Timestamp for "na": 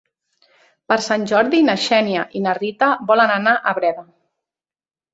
1.69-1.77, 2.49-2.57